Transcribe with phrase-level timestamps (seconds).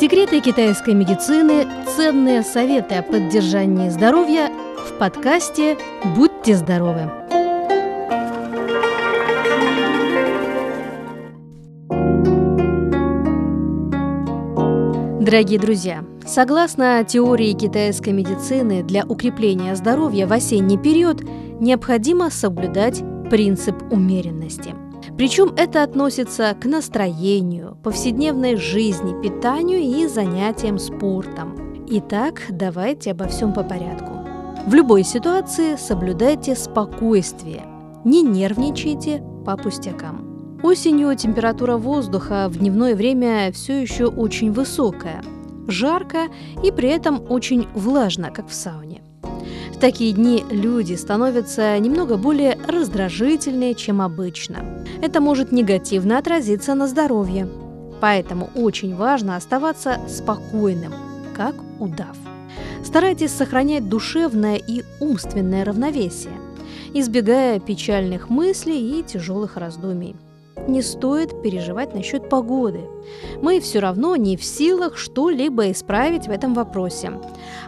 [0.00, 4.50] Секреты китайской медицины, ценные советы о поддержании здоровья
[4.88, 5.76] в подкасте
[6.16, 7.02] «Будьте здоровы».
[15.20, 21.20] Дорогие друзья, согласно теории китайской медицины, для укрепления здоровья в осенний период
[21.60, 24.74] необходимо соблюдать принцип умеренности.
[25.20, 31.84] Причем это относится к настроению, повседневной жизни, питанию и занятиям спортом.
[31.88, 34.14] Итак, давайте обо всем по порядку.
[34.66, 37.66] В любой ситуации соблюдайте спокойствие,
[38.02, 40.58] не нервничайте по пустякам.
[40.62, 45.22] Осенью температура воздуха в дневное время все еще очень высокая,
[45.68, 46.28] жарко
[46.64, 49.02] и при этом очень влажно, как в сауне.
[49.80, 54.84] Такие дни люди становятся немного более раздражительные, чем обычно.
[55.00, 57.48] Это может негативно отразиться на здоровье.
[57.98, 60.92] Поэтому очень важно оставаться спокойным,
[61.34, 62.16] как удав.
[62.84, 66.34] Старайтесь сохранять душевное и умственное равновесие,
[66.92, 70.14] избегая печальных мыслей и тяжелых раздумий
[70.66, 72.80] не стоит переживать насчет погоды.
[73.42, 77.12] Мы все равно не в силах что-либо исправить в этом вопросе.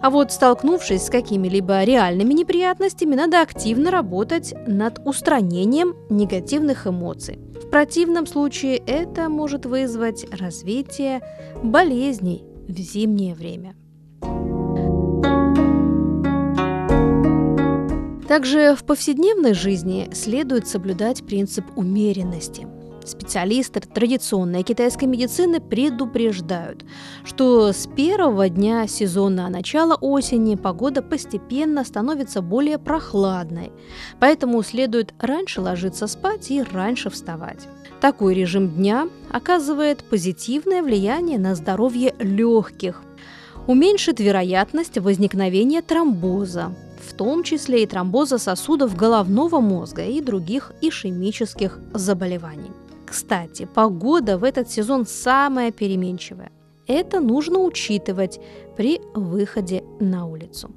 [0.00, 7.38] А вот столкнувшись с какими-либо реальными неприятностями, надо активно работать над устранением негативных эмоций.
[7.62, 11.20] В противном случае это может вызвать развитие
[11.62, 13.74] болезней в зимнее время.
[18.32, 22.66] Также в повседневной жизни следует соблюдать принцип умеренности–
[23.04, 26.82] Специалисты традиционной китайской медицины предупреждают,
[27.24, 33.70] что с первого дня сезона начала осени погода постепенно становится более прохладной,
[34.18, 37.68] поэтому следует раньше ложиться спать и раньше вставать.
[38.00, 43.02] Такой режим дня оказывает позитивное влияние на здоровье легких,
[43.66, 51.78] уменьшит вероятность возникновения тромбоза, в том числе и тромбоза сосудов головного мозга и других ишемических
[51.92, 52.70] заболеваний.
[53.06, 56.50] Кстати, погода в этот сезон самая переменчивая.
[56.86, 58.40] Это нужно учитывать
[58.76, 60.70] при выходе на улицу.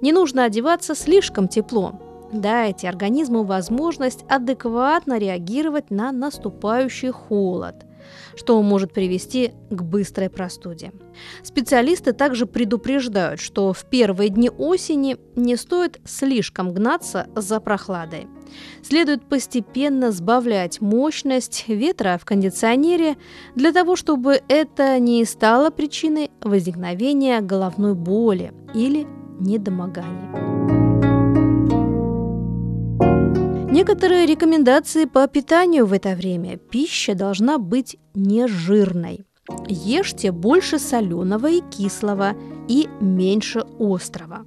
[0.00, 1.92] Не нужно одеваться слишком тепло.
[2.32, 7.74] Дайте организму возможность адекватно реагировать на наступающий холод–
[8.36, 10.92] что может привести к быстрой простуде.
[11.42, 18.26] Специалисты также предупреждают, что в первые дни осени не стоит слишком гнаться за прохладой.
[18.82, 23.16] Следует постепенно сбавлять мощность ветра в кондиционере
[23.54, 29.06] для того, чтобы это не стало причиной возникновения головной боли или
[29.38, 30.79] недомоганий.
[33.80, 36.58] Некоторые рекомендации по питанию в это время.
[36.58, 39.24] Пища должна быть нежирной.
[39.68, 42.34] Ешьте больше соленого и кислого
[42.68, 44.44] и меньше острого.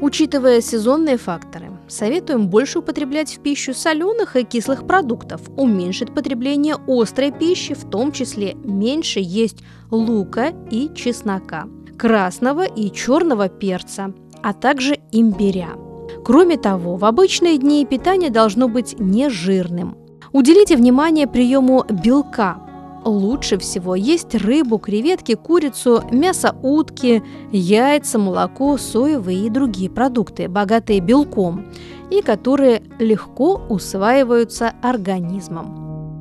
[0.00, 7.32] Учитывая сезонные факторы, советуем больше употреблять в пищу соленых и кислых продуктов, уменьшить потребление острой
[7.32, 11.66] пищи, в том числе меньше есть лука и чеснока,
[11.98, 15.70] красного и черного перца, а также имбиря–
[16.24, 19.96] Кроме того, в обычные дни питание должно быть нежирным.
[20.32, 22.58] Уделите внимание приему белка.
[23.04, 31.00] Лучше всего есть рыбу, креветки, курицу, мясо утки, яйца, молоко, соевые и другие продукты, богатые
[31.00, 31.66] белком
[32.10, 36.18] и которые легко усваиваются организмом.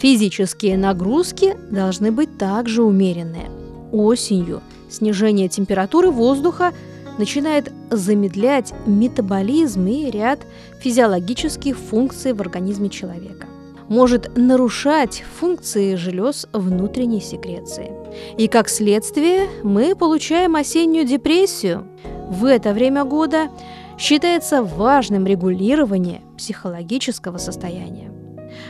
[0.00, 3.50] Физические нагрузки должны быть также умеренные.
[3.92, 6.72] Осенью– Снижение температуры воздуха
[7.18, 10.40] начинает замедлять метаболизм и ряд
[10.80, 13.46] физиологических функций в организме человека.
[13.88, 17.92] Может нарушать функции желез внутренней секреции.
[18.36, 21.86] И как следствие мы получаем осеннюю депрессию.
[22.28, 23.48] В это время года
[23.96, 28.10] считается важным регулирование психологического состояния.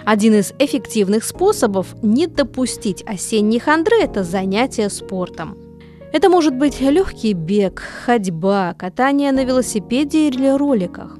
[0.04, 5.56] Один из эффективных способов не допустить осенней хандры– это занятие спортом–
[6.16, 11.18] это может быть легкий бег, ходьба, катание на велосипеде или роликах.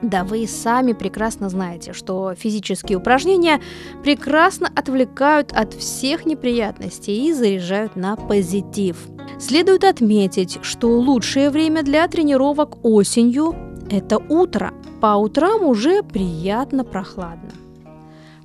[0.00, 3.60] Да, вы и сами прекрасно знаете, что физические упражнения
[4.02, 8.96] прекрасно отвлекают от всех неприятностей и заряжают на позитив.
[9.38, 13.54] Следует отметить, что лучшее время для тренировок осенью–
[13.90, 14.72] это утро.
[15.02, 17.50] По утрам уже приятно прохладно.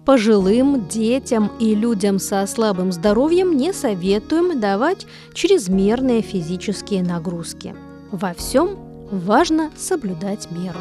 [0.07, 7.75] Пожилым, детям и людям со слабым здоровьем не советуем давать чрезмерные физические нагрузки.
[8.09, 8.77] Во всем
[9.11, 10.79] важно соблюдать меру.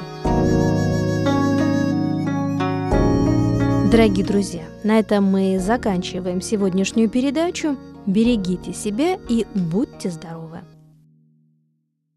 [3.91, 7.77] Дорогие друзья, на этом мы заканчиваем сегодняшнюю передачу.
[8.07, 10.46] Берегите себя и будьте здоровы!